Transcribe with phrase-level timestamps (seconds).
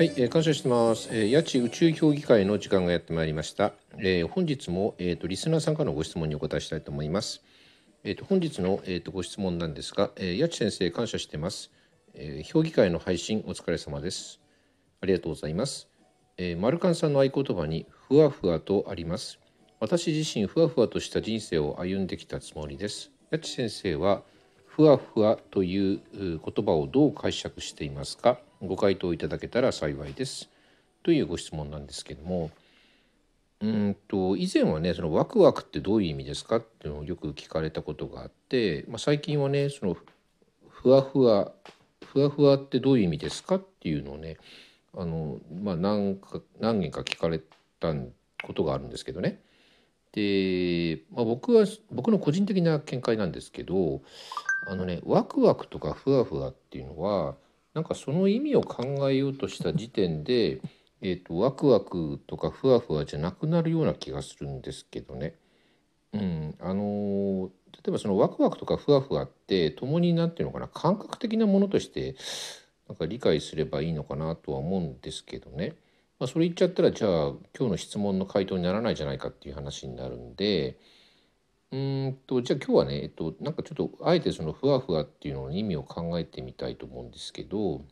[0.00, 1.10] はい、えー感謝してます。
[1.12, 3.74] えー、八千宇宙評議会の時間がやってまいりました。
[3.98, 7.42] えー本日も、えー、とリスナーさんからのご質問にお答えしたいと思います。
[8.02, 11.70] えー、と本日の、えー、とご質問なんですが、えー、八千先生感謝してます、
[12.14, 14.40] えー評議会の配信お疲れ様です。
[15.02, 15.86] ありがとうございます。
[16.38, 19.38] えー、マルカンさんの合言葉にふわふわとあります。
[19.80, 23.10] 私自身ふわふわとした人生を歩んできたつもりです。
[23.30, 24.22] 八千先生は
[24.76, 28.38] ふわふわという言葉をどう解釈していますか？
[28.62, 30.48] ご回答いただけたら幸いです。
[31.02, 32.50] というご質問なんですけども
[33.60, 36.56] うんと以前はねそのワクワクってどういう意味ですか？
[36.56, 39.96] っていうのをよく聞かれたことがあって、まあ、最近はねその
[40.68, 41.52] ふわふわ
[42.06, 43.56] ふわふわってどういう意味ですか？
[43.56, 44.36] っていうのをね
[44.96, 47.40] あの、まあ、何か何件か聞かれ
[47.80, 47.92] た
[48.42, 49.40] ことがあるんですけどね。
[50.12, 54.02] で、まあ、僕は僕の個人的な見解なんですけど
[54.66, 57.36] あのねワクワクとかふわふわっていうのは
[57.74, 60.60] なんかその意味を考えようとした時点で、
[61.02, 65.34] えー、とワクワクとかふわふわじゃなくなるような気がするんですけどね。
[66.12, 72.16] うん、あの例えばそのワクワクとかふわふわって共に何ていうのかな感覚的なものとして
[72.88, 75.76] なんか理解すればいいのかなとは思うんですけどね。
[76.20, 77.10] まあ、それ言っちゃったらじゃあ
[77.58, 80.78] 今日の質問の回答にならないじゃないかっていう話になるんで
[81.72, 87.84] うんとじゃあ今日はね、えっと、なんかちょっとあえてそのふわふわっていうのの意味を考えてみたいと思うんですけど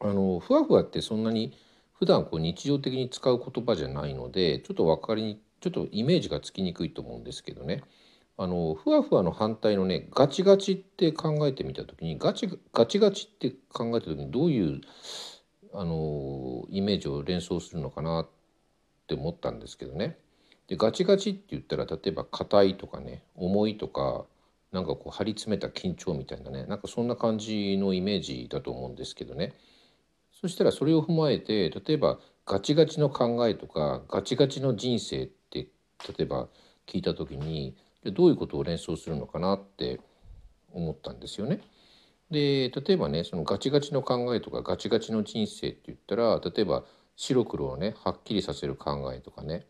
[0.00, 1.58] あのふわふわってそんなに
[1.92, 7.82] 普段こう日常的に使う言葉じゃないのでちょっと分かりにちょっとイメージがつきにくいと思うんですけどね。
[8.36, 14.80] あのふわふわの反対のねガチガチって考えてみた時にガチガチガチって考えた時にどういう
[15.74, 18.28] あのイメージを連想するのかなっ
[19.08, 20.16] て思ったんですけどね。
[20.68, 24.24] でガチガチって言ったら例えば硬いとかね重いとか
[24.72, 29.52] なんかこう張り詰めた緊張みたいなねなんかそんな感じのイメージだと思うんですけどね
[30.32, 35.68] そしたらそれを踏まえて例えばガチガチの考えとかガチガチの人生って
[36.08, 36.48] 例えば
[36.86, 40.00] 聞いた時にどういうことを連想するのかなって
[40.72, 41.60] 思ったんですよね。
[42.30, 46.84] で例えばねそのガチガチの考えとかガチガチの人生って言ったら例えば
[47.16, 49.66] 白黒をねはっきりさせる考えとかね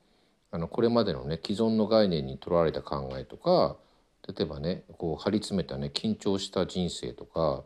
[0.50, 3.76] あのこれまでのね既存の概念にとらわれた考えとか
[4.26, 7.64] 例えばねこう張り詰めたね緊張した人生とか、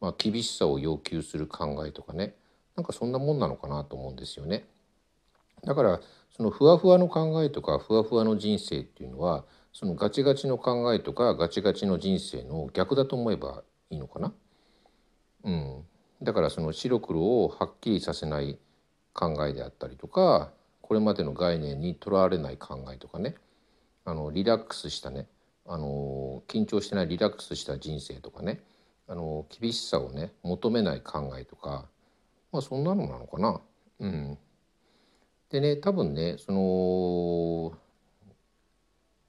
[0.00, 2.34] まあ、厳しさを要求する考えとかね
[2.76, 4.64] なんかそんなもんなのかなと思うんですよね。
[5.64, 6.00] だから
[6.34, 14.32] そのふわふわの考えとかふわふわの人生っていうのはそのガチガチの考えとかガチガチの人生の逆だと思えばいいのかな？
[15.44, 15.84] うん、
[16.22, 18.58] だからその白黒をはっきりさせない
[19.12, 20.50] 考えであったりとか
[20.82, 23.34] これまでの概念にとらわれない考えとかね。
[24.04, 25.26] あのリラックスしたね。
[25.66, 28.62] あの緊張してないリラックスした人生とかね。
[29.06, 31.86] あの厳しさをね求めない考えとか。
[32.52, 33.60] まあそんなのなのかな？
[34.00, 34.38] うん、
[35.50, 37.78] でね多分ねその、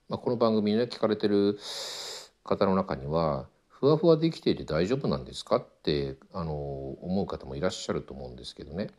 [0.09, 1.59] まあ、この番組にね聞かれてる
[2.43, 3.47] 方の中には
[3.81, 5.55] ふわふわで生きていて大丈夫なんですか？
[5.57, 8.91] ってあの思う方もいらっしゃると思うんですけどね。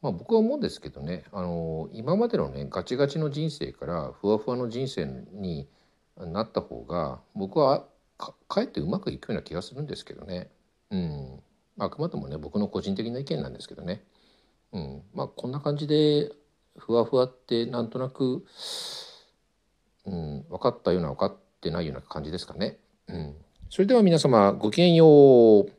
[0.00, 5.68] まあ、僕は思うんですけどねあの今までのねガチガチの人生からふわふわの人生に
[6.16, 7.84] なった方が僕は
[8.16, 10.50] かかえってうまくいくような気がするんですけどね。
[10.90, 11.40] うん、
[11.78, 14.02] あくまでもね僕の個人的な意見なんですけどね。
[14.72, 16.32] うん、まあこんな感じで
[16.78, 18.46] ふわふわってなんとなく、
[20.06, 22.78] うん、分かったような分かってないような感じですかね。
[23.08, 23.34] うん、
[23.70, 25.75] それでは皆様ごきげんよう。